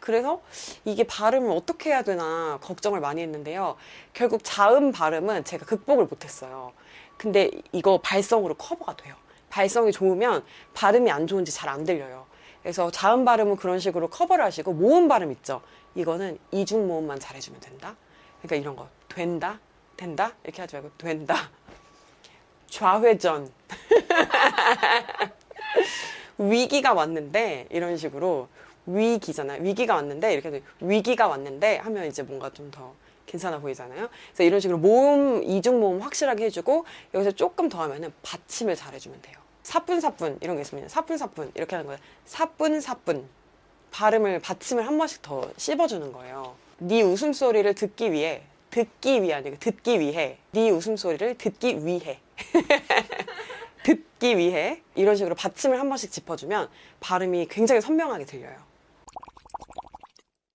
그래서 0.00 0.42
이게 0.84 1.04
발음을 1.04 1.50
어떻게 1.52 1.90
해야 1.90 2.02
되나 2.02 2.58
걱정을 2.62 3.00
많이 3.00 3.22
했는데요. 3.22 3.76
결국 4.12 4.40
자음 4.44 4.92
발음은 4.92 5.44
제가 5.44 5.66
극복을 5.66 6.06
못했어요. 6.06 6.72
근데 7.16 7.50
이거 7.72 7.98
발성으로 7.98 8.54
커버가 8.54 8.96
돼요. 8.96 9.14
발성이 9.50 9.92
좋으면 9.92 10.44
발음이 10.74 11.10
안 11.10 11.26
좋은지 11.26 11.52
잘 11.52 11.68
안 11.68 11.84
들려요. 11.84 12.26
그래서 12.62 12.90
자음 12.90 13.24
발음은 13.24 13.56
그런 13.56 13.78
식으로 13.78 14.08
커버를 14.08 14.44
하시고 14.44 14.72
모음 14.72 15.08
발음 15.08 15.32
있죠. 15.32 15.62
이거는 15.94 16.38
이중 16.50 16.86
모음만 16.86 17.20
잘해주면 17.20 17.60
된다. 17.60 17.96
그러니까 18.42 18.56
이런 18.56 18.76
거 18.76 18.88
된다, 19.08 19.58
된다 19.96 20.34
이렇게 20.44 20.62
하지 20.62 20.76
말고 20.76 20.90
된다. 20.98 21.50
좌회전. 22.70 23.50
위기가 26.38 26.94
왔는데 26.94 27.66
이런 27.70 27.98
식으로 27.98 28.48
위기잖아요. 28.86 29.62
위기가 29.62 29.96
왔는데 29.96 30.32
이렇게 30.32 30.62
위기가 30.80 31.28
왔는데 31.28 31.76
하면 31.76 32.06
이제 32.06 32.22
뭔가 32.22 32.50
좀 32.50 32.70
더 32.70 32.94
괜찮아 33.30 33.60
보이잖아요. 33.60 34.08
그래서 34.28 34.42
이런 34.42 34.58
식으로 34.58 34.78
모음, 34.78 35.44
이중 35.44 35.78
모음 35.78 36.00
확실하게 36.00 36.46
해주고 36.46 36.84
여기서 37.14 37.30
조금 37.32 37.68
더 37.68 37.80
하면은 37.82 38.12
받침을 38.22 38.74
잘 38.74 38.92
해주면 38.94 39.22
돼요. 39.22 39.36
사뿐사뿐 39.62 40.38
이런 40.40 40.56
게 40.56 40.62
있으면 40.62 40.88
사뿐사뿐 40.88 41.52
이렇게 41.54 41.76
하는 41.76 41.86
거예요. 41.86 42.00
사뿐사뿐 42.24 43.24
발음을 43.92 44.40
받침을 44.40 44.84
한 44.84 44.98
번씩 44.98 45.22
더 45.22 45.48
씹어주는 45.56 46.12
거예요. 46.12 46.56
네 46.78 47.02
웃음소리를 47.02 47.72
듣기 47.74 48.10
위해 48.10 48.42
듣기 48.70 49.32
아니고 49.32 49.58
듣기 49.58 50.00
위해 50.00 50.38
네 50.52 50.70
웃음소리를 50.70 51.38
듣기 51.38 51.84
위해 51.84 52.18
듣기 53.82 54.36
위해 54.36 54.82
이런 54.94 55.16
식으로 55.16 55.34
받침을 55.34 55.78
한 55.78 55.88
번씩 55.88 56.12
짚어주면 56.12 56.68
발음이 57.00 57.46
굉장히 57.48 57.80
선명하게 57.80 58.24
들려요. 58.24 58.56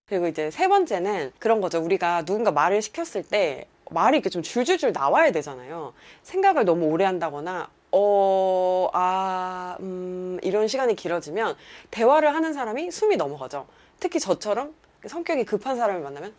그리고 0.07 0.27
이제 0.27 0.51
세 0.51 0.67
번째는 0.67 1.31
그런 1.39 1.61
거죠. 1.61 1.79
우리가 1.79 2.25
누군가 2.25 2.51
말을 2.51 2.81
시켰을 2.81 3.23
때 3.23 3.67
말이 3.89 4.17
이렇게 4.17 4.29
좀 4.29 4.43
줄줄줄 4.43 4.93
나와야 4.93 5.31
되잖아요. 5.31 5.93
생각을 6.23 6.65
너무 6.65 6.85
오래 6.85 7.05
한다거나 7.05 7.69
어, 7.91 8.89
아, 8.93 9.77
음, 9.79 10.37
이런 10.43 10.67
시간이 10.67 10.95
길어지면 10.95 11.55
대화를 11.91 12.35
하는 12.35 12.53
사람이 12.53 12.91
숨이 12.91 13.15
넘어가죠. 13.15 13.67
특히 13.99 14.19
저처럼 14.19 14.73
성격이 15.07 15.45
급한 15.45 15.77
사람을 15.77 16.01
만나면 16.01 16.33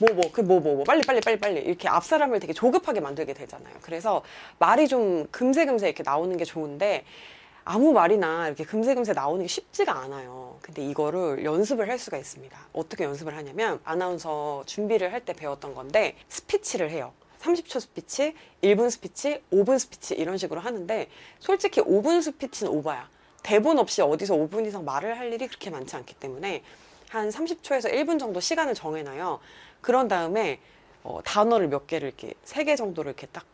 뭐, 0.00 0.14
뭐, 0.14 0.30
그, 0.32 0.40
뭐, 0.40 0.60
뭐, 0.60 0.76
뭐, 0.76 0.84
빨리, 0.84 1.02
빨리, 1.02 1.20
빨리, 1.20 1.38
빨리. 1.38 1.60
이렇게 1.60 1.88
앞 1.88 2.04
사람을 2.04 2.40
되게 2.40 2.52
조급하게 2.54 3.00
만들게 3.00 3.34
되잖아요. 3.34 3.74
그래서 3.82 4.22
말이 4.58 4.88
좀 4.88 5.26
금세 5.30 5.66
금세 5.66 5.86
이렇게 5.86 6.02
나오는 6.02 6.34
게 6.36 6.44
좋은데, 6.44 7.04
아무 7.64 7.92
말이나 7.92 8.46
이렇게 8.48 8.64
금세금세 8.64 9.12
나오는 9.12 9.44
게 9.44 9.48
쉽지가 9.48 9.92
않아요. 9.92 10.58
근데 10.62 10.82
이거를 10.82 11.44
연습을 11.44 11.88
할 11.90 11.98
수가 11.98 12.16
있습니다. 12.16 12.58
어떻게 12.72 13.04
연습을 13.04 13.36
하냐면, 13.36 13.80
아나운서 13.84 14.62
준비를 14.66 15.12
할 15.12 15.20
때 15.24 15.34
배웠던 15.34 15.74
건데, 15.74 16.16
스피치를 16.30 16.90
해요. 16.90 17.12
30초 17.42 17.80
스피치, 17.80 18.34
1분 18.62 18.90
스피치, 18.90 19.42
5분 19.52 19.78
스피치 19.78 20.14
이런 20.14 20.36
식으로 20.36 20.60
하는데 20.60 21.08
솔직히 21.38 21.80
5분 21.80 22.20
스피치는 22.22 22.70
오바야. 22.72 23.08
대본 23.42 23.78
없이 23.78 24.02
어디서 24.02 24.34
5분 24.34 24.66
이상 24.66 24.84
말을 24.84 25.18
할 25.18 25.32
일이 25.32 25.46
그렇게 25.46 25.70
많지 25.70 25.96
않기 25.96 26.14
때문에 26.14 26.62
한 27.08 27.30
30초에서 27.30 27.92
1분 27.92 28.18
정도 28.18 28.40
시간을 28.40 28.74
정해놔요. 28.74 29.40
그런 29.80 30.08
다음에 30.08 30.60
어, 31.02 31.20
단어를 31.24 31.68
몇 31.68 31.86
개를 31.86 32.08
이렇게 32.08 32.34
세 32.44 32.64
개 32.64 32.76
정도를 32.76 33.10
이렇게 33.10 33.26
딱 33.28 33.44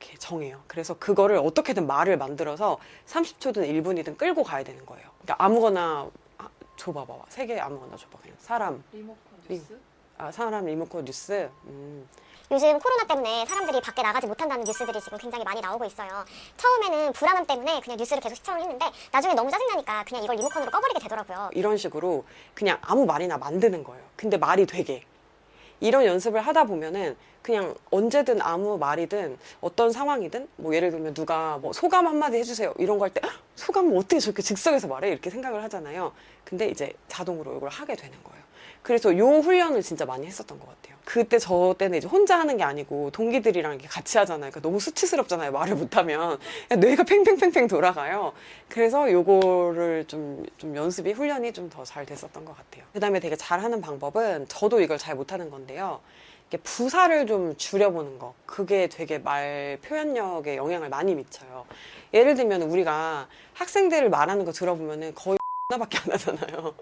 이렇게 0.00 0.16
정해요. 0.18 0.60
그래서 0.66 0.94
그거를 0.98 1.36
어떻게든 1.38 1.86
말을 1.86 2.16
만들어서 2.18 2.78
30초든 3.06 3.68
1분이든 3.68 4.16
끌고 4.18 4.42
가야 4.44 4.62
되는 4.62 4.84
거예요. 4.86 5.08
그러니까 5.22 5.42
아무거나 5.44 6.08
아, 6.38 6.48
줘봐봐. 6.76 7.14
세 7.28 7.46
개 7.46 7.58
아무거나 7.58 7.96
줘봐. 7.96 8.18
그냥 8.22 8.36
사람, 8.38 8.84
리모컨 8.92 9.16
뉴스? 9.48 9.78
아 10.18 10.30
사람 10.30 10.64
리모컨 10.66 11.04
뉴스. 11.04 11.50
음. 11.64 12.08
요즘 12.50 12.78
코로나 12.78 13.04
때문에 13.06 13.46
사람들이 13.46 13.80
밖에 13.80 14.02
나가지 14.02 14.26
못한다는 14.26 14.64
뉴스들이 14.64 15.00
지금 15.00 15.16
굉장히 15.16 15.42
많이 15.44 15.60
나오고 15.62 15.86
있어요. 15.86 16.24
처음에는 16.58 17.12
불안함 17.14 17.46
때문에 17.46 17.80
그냥 17.80 17.96
뉴스를 17.96 18.20
계속 18.22 18.34
시청을 18.36 18.60
했는데 18.60 18.84
나중에 19.10 19.32
너무 19.34 19.50
짜증나니까 19.50 20.04
그냥 20.04 20.22
이걸 20.22 20.36
리모컨으로 20.36 20.70
꺼버리게 20.70 21.00
되더라고요. 21.00 21.48
이런 21.54 21.78
식으로 21.78 22.24
그냥 22.54 22.76
아무 22.82 23.06
말이나 23.06 23.38
만드는 23.38 23.82
거예요. 23.82 24.04
근데 24.14 24.36
말이 24.36 24.66
되게. 24.66 25.02
이런 25.84 26.04
연습을 26.06 26.40
하다 26.40 26.64
보면은 26.64 27.14
그냥 27.42 27.74
언제든 27.90 28.40
아무 28.40 28.78
말이든 28.78 29.36
어떤 29.60 29.92
상황이든 29.92 30.48
뭐 30.56 30.74
예를 30.74 30.90
들면 30.90 31.12
누가 31.12 31.58
뭐 31.58 31.72
소감 31.74 32.06
한마디 32.06 32.38
해주세요 32.38 32.72
이런 32.78 32.98
거 32.98 33.04
할 33.04 33.10
때 33.12 33.20
소감을 33.56 33.96
어떻게 33.96 34.18
저렇게 34.18 34.42
즉석에서 34.42 34.88
말해 34.88 35.10
이렇게 35.10 35.28
생각을 35.30 35.62
하잖아요. 35.64 36.12
근데 36.44 36.68
이제 36.68 36.92
자동으로 37.08 37.56
이걸 37.58 37.68
하게 37.68 37.94
되는 37.96 38.16
거예요. 38.24 38.43
그래서 38.84 39.16
요 39.18 39.38
훈련을 39.40 39.82
진짜 39.82 40.04
많이 40.04 40.26
했었던 40.26 40.60
것 40.60 40.68
같아요. 40.68 40.94
그때 41.06 41.38
저 41.38 41.74
때는 41.78 41.98
이제 41.98 42.06
혼자 42.06 42.38
하는 42.38 42.56
게 42.58 42.64
아니고 42.64 43.10
동기들이랑 43.12 43.72
이렇게 43.72 43.88
같이 43.88 44.18
하잖아요. 44.18 44.50
그러니까 44.50 44.60
너무 44.60 44.78
수치스럽잖아요. 44.78 45.52
말을 45.52 45.74
못하면. 45.76 46.38
뇌가 46.68 47.04
팽팽팽팽 47.04 47.66
돌아가요. 47.66 48.34
그래서 48.68 49.10
요거를 49.10 50.04
좀, 50.06 50.44
좀 50.58 50.76
연습이 50.76 51.12
훈련이 51.12 51.52
좀 51.54 51.70
더 51.70 51.82
잘 51.84 52.06
됐었던 52.06 52.44
것 52.44 52.54
같아요. 52.56 52.84
그 52.92 53.00
다음에 53.00 53.20
되게 53.20 53.36
잘하는 53.36 53.80
방법은 53.80 54.46
저도 54.48 54.80
이걸 54.80 54.98
잘 54.98 55.14
못하는 55.16 55.50
건데요. 55.50 56.00
부사를 56.62 57.26
좀 57.26 57.56
줄여보는 57.56 58.18
거. 58.18 58.34
그게 58.46 58.86
되게 58.88 59.18
말 59.18 59.78
표현력에 59.82 60.56
영향을 60.56 60.88
많이 60.90 61.14
미쳐요. 61.14 61.64
예를 62.12 62.34
들면 62.36 62.62
우리가 62.62 63.28
학생들을 63.54 64.08
말하는 64.10 64.44
거 64.44 64.52
들어보면은 64.52 65.14
거의 65.16 65.38
나밖에 65.70 65.98
안 65.98 66.12
하잖아요. 66.12 66.74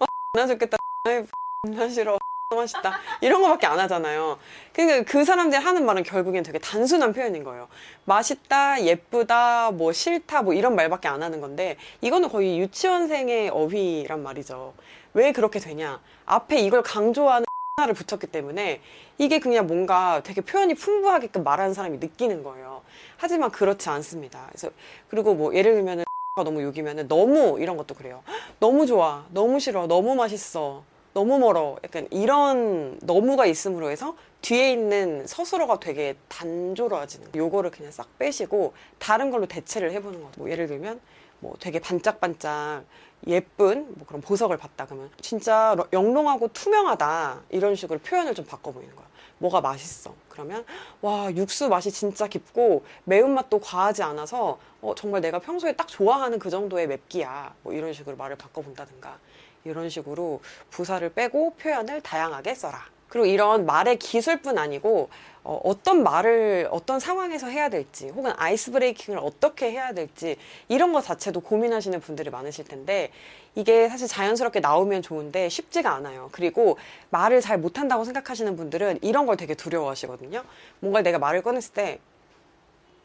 어, 0.00 0.04
나 0.32 0.46
좋겠다. 0.46 0.78
나 1.68 1.88
싫어. 1.88 2.18
맛있다. 2.54 2.98
이런 3.20 3.42
거밖에 3.42 3.66
안 3.66 3.78
하잖아요. 3.80 4.38
그러니까 4.72 5.10
그 5.10 5.24
사람들이 5.24 5.60
하는 5.60 5.84
말은 5.84 6.02
결국엔 6.02 6.42
되게 6.42 6.58
단순한 6.58 7.12
표현인 7.12 7.42
거예요. 7.44 7.68
맛있다, 8.04 8.82
예쁘다, 8.84 9.70
뭐 9.72 9.92
싫다, 9.92 10.42
뭐 10.42 10.54
이런 10.54 10.74
말밖에 10.74 11.08
안 11.08 11.22
하는 11.22 11.40
건데 11.40 11.76
이거는 12.00 12.28
거의 12.28 12.58
유치원생의 12.60 13.50
어휘란 13.50 14.22
말이죠. 14.22 14.74
왜 15.14 15.32
그렇게 15.32 15.58
되냐? 15.58 16.00
앞에 16.26 16.60
이걸 16.60 16.82
강조하는 16.82 17.44
하나를 17.76 17.94
붙였기 17.94 18.28
때문에 18.28 18.80
이게 19.18 19.40
그냥 19.40 19.66
뭔가 19.66 20.22
되게 20.24 20.40
표현이 20.40 20.74
풍부하게끔 20.74 21.42
말하는 21.42 21.74
사람이 21.74 21.98
느끼는 21.98 22.44
거예요. 22.44 22.82
하지만 23.16 23.50
그렇지 23.50 23.88
않습니다. 23.88 24.46
그래서 24.48 24.70
그리고 25.08 25.34
뭐 25.34 25.54
예를 25.54 25.74
들면은 25.74 26.04
너무 26.36 26.62
욕이면은 26.62 27.08
너무 27.08 27.60
이런 27.60 27.76
것도 27.76 27.94
그래요. 27.94 28.22
너무 28.58 28.86
좋아, 28.86 29.24
너무 29.30 29.60
싫어, 29.60 29.86
너무 29.86 30.14
맛있어. 30.14 30.82
너무 31.14 31.38
멀어. 31.38 31.76
약간 31.84 32.08
이런 32.10 32.98
너무가 33.00 33.46
있음으로 33.46 33.88
해서 33.88 34.16
뒤에 34.42 34.72
있는 34.72 35.26
서술어가 35.26 35.78
되게 35.78 36.16
단조로워지는. 36.28 37.28
요거를 37.34 37.70
그냥 37.70 37.92
싹 37.92 38.18
빼시고 38.18 38.74
다른 38.98 39.30
걸로 39.30 39.46
대체를 39.46 39.92
해보는 39.92 40.22
거죠. 40.22 40.40
뭐 40.40 40.50
예를 40.50 40.66
들면 40.66 41.00
뭐 41.38 41.54
되게 41.60 41.78
반짝반짝 41.78 42.84
예쁜 43.28 43.94
뭐 43.94 44.06
그런 44.06 44.20
보석을 44.20 44.56
봤다 44.56 44.86
그러면 44.86 45.08
진짜 45.20 45.76
영롱하고 45.92 46.48
투명하다 46.48 47.42
이런 47.50 47.76
식으로 47.76 48.00
표현을 48.00 48.34
좀 48.34 48.44
바꿔 48.44 48.72
보이는 48.72 48.94
거야. 48.94 49.06
뭐가 49.38 49.60
맛있어. 49.60 50.14
그러면 50.28 50.64
와 51.00 51.32
육수 51.34 51.68
맛이 51.68 51.92
진짜 51.92 52.26
깊고 52.26 52.84
매운맛도 53.04 53.60
과하지 53.60 54.02
않아서 54.02 54.58
어, 54.80 54.94
정말 54.96 55.20
내가 55.20 55.38
평소에 55.38 55.74
딱 55.74 55.86
좋아하는 55.86 56.40
그 56.40 56.50
정도의 56.50 56.88
맵기야. 56.88 57.54
뭐 57.62 57.72
이런 57.72 57.92
식으로 57.92 58.16
말을 58.16 58.36
바꿔 58.36 58.62
본다든가 58.62 59.18
이런 59.64 59.88
식으로 59.88 60.40
부사를 60.70 61.08
빼고 61.10 61.54
표현을 61.54 62.02
다양하게 62.02 62.54
써라. 62.54 62.84
그리고 63.08 63.26
이런 63.26 63.64
말의 63.64 63.98
기술뿐 63.98 64.58
아니고 64.58 65.08
어, 65.44 65.74
떤 65.82 66.02
말을 66.02 66.68
어떤 66.70 66.98
상황에서 66.98 67.46
해야 67.46 67.68
될지 67.68 68.08
혹은 68.08 68.32
아이스 68.36 68.72
브레이킹을 68.72 69.20
어떻게 69.22 69.70
해야 69.70 69.92
될지 69.92 70.36
이런 70.68 70.92
것 70.92 71.02
자체도 71.02 71.40
고민하시는 71.40 72.00
분들이 72.00 72.30
많으실 72.30 72.64
텐데 72.64 73.10
이게 73.54 73.88
사실 73.88 74.08
자연스럽게 74.08 74.60
나오면 74.60 75.02
좋은데 75.02 75.48
쉽지가 75.48 75.92
않아요. 75.92 76.28
그리고 76.32 76.76
말을 77.10 77.40
잘 77.40 77.58
못한다고 77.58 78.04
생각하시는 78.04 78.56
분들은 78.56 78.98
이런 79.02 79.26
걸 79.26 79.36
되게 79.36 79.54
두려워하시거든요. 79.54 80.42
뭔가 80.80 81.02
내가 81.02 81.18
말을 81.18 81.42
꺼냈을 81.42 81.72
때 81.72 82.00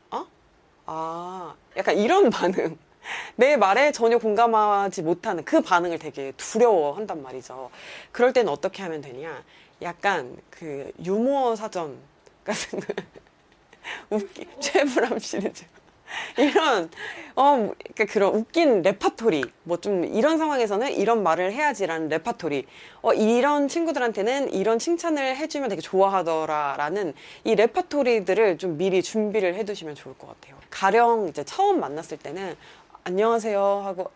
어? 0.10 0.26
아 0.88 1.56
약간 1.78 1.98
이런 1.98 2.30
반응 2.32 2.78
내 3.36 3.58
말에 3.58 3.92
전혀 3.92 4.18
공감하지 4.18 5.02
못하는 5.04 5.44
그 5.46 5.62
반응을 5.62 6.00
되게 6.00 6.34
두려워한단 6.38 7.22
말이죠. 7.24 7.70
그럴 8.12 8.34
때는 8.34 8.52
어떻게 8.52 8.84
하면 8.84 9.02
되냐? 9.02 9.44
약간 9.82 10.36
그 10.50 10.92
유머 11.04 11.56
사전 11.56 11.98
같은 12.44 12.80
웃기 14.10 14.46
최불암 14.60 15.20
시리즈 15.20 15.64
이런 16.38 16.90
어 17.36 17.56
그러니까 17.56 18.06
그런 18.12 18.34
웃긴 18.36 18.82
레파토리 18.82 19.44
뭐 19.64 19.78
좀 19.78 20.04
이런 20.06 20.38
상황에서는 20.40 20.92
이런 20.94 21.24
말을 21.24 21.54
해야지라는 21.54 22.10
레파토리 22.10 22.66
어 23.02 23.14
이런 23.14 23.68
친구들한테는 23.68 24.52
이런 24.54 24.80
칭찬을 24.80 25.38
해주면 25.38 25.70
되게 25.70 25.82
좋아하더라라는 25.82 27.14
이 27.44 27.56
레파토리들을 27.56 28.58
좀 28.58 28.78
미리 28.78 29.02
준비를 29.04 29.56
해두시면 29.56 29.96
좋을 29.96 30.18
것 30.18 30.28
같아요. 30.28 30.58
가령 30.72 31.28
이제 31.30 31.44
처음 31.44 31.80
만났을 31.80 32.18
때는 32.18 32.56
안녕하세요 33.10 33.60
하고 33.60 34.12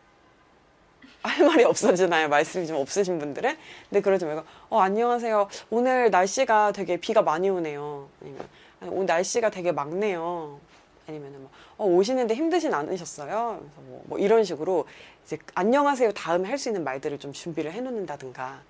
할 1.23 1.43
말이 1.47 1.63
없어지나요? 1.63 2.29
말씀이 2.29 2.67
좀 2.67 2.77
없으신 2.77 3.17
분들은? 3.17 3.57
근데 3.89 4.01
그러지 4.01 4.25
말고, 4.25 4.43
어, 4.69 4.81
안녕하세요. 4.81 5.47
오늘 5.71 6.11
날씨가 6.11 6.73
되게 6.73 6.97
비가 6.97 7.23
많이 7.23 7.49
오네요. 7.49 8.07
아니면, 8.21 8.47
오늘 8.81 9.05
날씨가 9.07 9.49
되게 9.49 9.71
맑네요. 9.71 10.59
아니면은 11.07 11.39
뭐 11.39 11.49
어, 11.83 11.85
오시는데 11.85 12.33
힘드진 12.33 12.73
않으셨어요? 12.73 13.59
그래서 13.59 13.81
뭐, 13.81 14.01
뭐 14.05 14.17
이런 14.17 14.43
식으로 14.45 14.85
이제 15.25 15.37
안녕하세요 15.53 16.13
다음에 16.13 16.47
할 16.47 16.57
수 16.57 16.69
있는 16.69 16.83
말들을 16.85 17.19
좀 17.19 17.33
준비를 17.33 17.73
해놓는다든가 17.73 18.61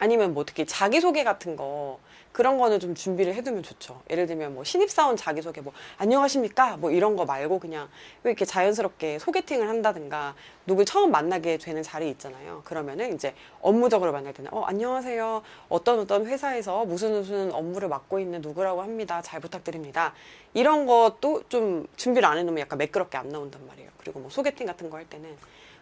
아니면 0.00 0.34
뭐 0.34 0.44
특히 0.44 0.66
자기소개 0.66 1.24
같은 1.24 1.56
거 1.56 1.98
그런 2.32 2.58
거는 2.58 2.78
좀 2.78 2.94
준비를 2.94 3.34
해두면 3.34 3.62
좋죠. 3.64 4.00
예를 4.10 4.26
들면 4.26 4.54
뭐 4.54 4.62
신입사원 4.62 5.16
자기소개 5.16 5.60
뭐 5.60 5.72
안녕하십니까 5.96 6.76
뭐 6.76 6.90
이런 6.90 7.16
거 7.16 7.24
말고 7.24 7.58
그냥 7.58 7.88
왜 8.22 8.30
이렇게 8.30 8.44
자연스럽게 8.44 9.18
소개팅을 9.18 9.68
한다든가 9.68 10.34
누굴 10.66 10.84
처음 10.84 11.10
만나게 11.10 11.56
되는 11.58 11.82
자리 11.82 12.10
있잖아요. 12.10 12.62
그러면은 12.64 13.14
이제 13.14 13.34
업무적으로 13.60 14.12
만날 14.12 14.34
때는 14.34 14.52
어 14.52 14.62
안녕하세요 14.64 15.42
어떤 15.68 16.00
어떤 16.00 16.26
회사에서 16.26 16.84
무슨 16.84 17.12
무슨 17.12 17.52
업무를 17.52 17.88
맡고 17.88 18.20
있는 18.20 18.40
누구라고 18.40 18.82
합니다. 18.82 19.22
잘 19.22 19.40
부탁드립니다. 19.40 20.12
이런 20.54 20.86
것도 20.86 21.44
좀 21.48 21.86
준비를 21.96 22.28
안 22.28 22.38
해놓으면 22.38 22.57
약간 22.60 22.78
매끄럽게 22.78 23.16
안 23.18 23.28
나온단 23.28 23.66
말이에요. 23.66 23.90
그리고 23.98 24.20
뭐 24.20 24.30
소개팅 24.30 24.66
같은 24.66 24.90
거 24.90 24.96
할 24.96 25.08
때는 25.08 25.36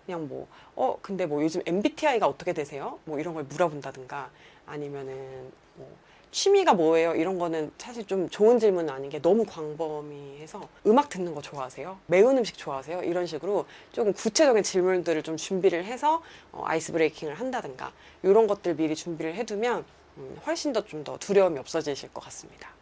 그냥 0.05 0.29
뭐, 0.29 0.47
어, 0.77 0.99
근데 1.03 1.27
뭐 1.27 1.43
요즘 1.43 1.63
MBTI가 1.67 2.27
어떻게 2.29 2.53
되세요? 2.53 2.99
뭐 3.05 3.19
이런 3.19 3.35
걸 3.35 3.45
물어본다든가 3.45 4.31
아니면은 4.67 5.51
뭐 5.75 5.97
취미가 6.31 6.75
뭐예요? 6.75 7.15
이런 7.15 7.39
거는 7.39 7.73
사실 7.79 8.07
좀 8.07 8.29
좋은 8.29 8.59
질문은 8.59 8.93
아닌 8.93 9.09
게 9.11 9.21
너무 9.23 9.45
광범위해서 9.47 10.69
음악 10.87 11.09
듣는 11.09 11.35
거 11.35 11.41
좋아하세요? 11.41 11.99
매운 12.07 12.37
음식 12.39 12.59
좋아하세요? 12.59 13.03
이런 13.05 13.27
식으로 13.27 13.65
조금 13.93 14.13
구체적인 14.13 14.63
질문들을 14.63 15.23
좀 15.23 15.37
준비를 15.37 15.85
해서 15.85 16.23
어, 16.53 16.63
아이스 16.67 16.93
브레이킹을 16.93 17.35
한다든가 17.35 17.93
이런 18.23 18.47
것들 18.47 18.77
미리 18.77 18.95
준비를 18.95 19.35
해두면 19.35 19.85
음, 20.19 20.37
훨씬 20.47 20.73
더 20.73 20.85
좀더 20.85 21.19
두려움이 21.19 21.59
없어지실 21.59 22.13
것 22.13 22.23
같습니다. 22.25 22.76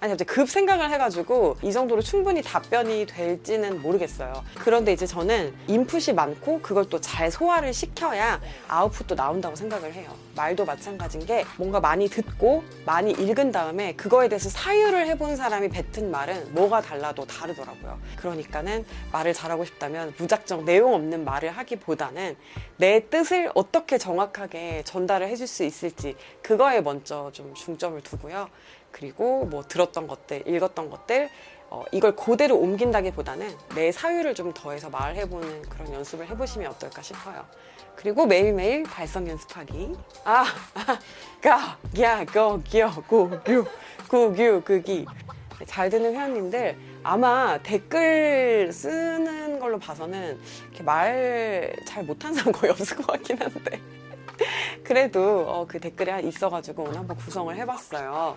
아니 0.00 0.12
갑자기 0.12 0.30
급 0.30 0.48
생각을 0.48 0.90
해가지고 0.90 1.58
이 1.62 1.72
정도로 1.72 2.00
충분히 2.00 2.40
답변이 2.42 3.04
될지는 3.04 3.82
모르겠어요. 3.82 4.42
그런데 4.56 4.94
이제 4.94 5.06
저는 5.06 5.54
인풋이 5.68 6.14
많고 6.14 6.62
그걸 6.62 6.88
또 6.88 7.00
잘 7.00 7.30
소화를 7.30 7.72
시켜야 7.72 8.40
아웃풋도 8.68 9.14
나온다고 9.14 9.56
생각을 9.56 9.92
해요. 9.94 10.14
말도 10.36 10.64
마찬가지인 10.64 11.26
게 11.26 11.44
뭔가 11.56 11.80
많이 11.80 12.08
듣고 12.08 12.62
많이 12.86 13.10
읽은 13.10 13.52
다음에 13.52 13.94
그거에 13.94 14.28
대해서 14.28 14.48
사유를 14.48 15.06
해본 15.06 15.36
사람이 15.36 15.68
뱉은 15.70 16.10
말은 16.10 16.54
뭐가 16.54 16.82
달라도 16.82 17.26
다르더라고요. 17.26 17.98
그러니까는 18.16 18.84
말을 19.12 19.34
잘하고 19.34 19.64
싶다면 19.64 20.14
무작정 20.18 20.64
내용 20.64 20.94
없는 20.94 21.24
말을 21.24 21.50
하기보다는 21.50 22.36
내 22.76 23.08
뜻을 23.08 23.50
어떻게 23.54 23.98
정확하게 23.98 24.82
전달을 24.84 25.28
해줄 25.28 25.46
수 25.46 25.64
있을지 25.64 26.16
그거에 26.42 26.80
먼저 26.80 27.30
좀 27.32 27.52
중점을 27.54 28.00
두고요. 28.02 28.48
그리고 28.92 29.44
뭐 29.46 29.62
들었던 29.62 30.06
것들, 30.06 30.46
읽었던 30.46 30.90
것들, 30.90 31.28
어, 31.70 31.84
이걸 31.92 32.16
그대로 32.16 32.56
옮긴다기보다는 32.58 33.48
내 33.74 33.92
사유를 33.92 34.34
좀 34.34 34.52
더해서 34.52 34.90
말해보는 34.90 35.62
그런 35.62 35.92
연습을 35.92 36.26
해보시면 36.28 36.70
어떨까 36.72 37.00
싶어요. 37.02 37.44
그리고 37.94 38.26
매일매일 38.26 38.82
발성 38.84 39.28
연습하기. 39.28 39.94
아, 40.24 40.44
아, 40.74 40.98
가, 41.40 41.78
야, 42.00 42.24
거, 42.24 42.60
기어, 42.64 42.90
고, 43.06 43.30
규, 43.44 43.64
구, 44.08 44.32
규, 44.34 44.62
그기. 44.64 45.06
잘 45.66 45.90
듣는 45.90 46.14
회원님들 46.14 46.76
아마 47.02 47.58
댓글 47.62 48.72
쓰는 48.72 49.58
걸로 49.60 49.78
봐서는 49.78 50.40
이렇게 50.70 50.82
말 50.82 51.74
잘 51.84 52.04
못하는 52.04 52.36
사람 52.36 52.52
거의 52.52 52.70
없을 52.72 52.96
것 52.96 53.06
같긴 53.08 53.38
한데. 53.40 53.80
그래도 54.90 55.44
어, 55.48 55.66
그 55.68 55.78
댓글이 55.78 56.10
한 56.10 56.26
있어가지고 56.26 56.82
오늘 56.82 56.98
한번 56.98 57.16
구성을 57.16 57.54
해봤어요. 57.54 58.36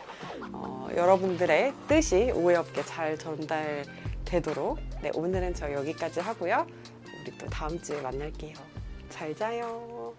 어, 0.51 0.87
여러분들의 0.95 1.73
뜻이 1.87 2.29
오해 2.29 2.57
없게 2.57 2.83
잘 2.83 3.17
전달되도록. 3.17 4.77
네, 5.01 5.09
오늘은 5.15 5.55
저 5.55 5.73
여기까지 5.73 6.19
하고요. 6.19 6.67
우리 7.21 7.35
또 7.39 7.47
다음 7.47 7.81
주에 7.81 7.99
만날게요. 8.01 8.53
잘 9.09 9.35
자요. 9.35 10.13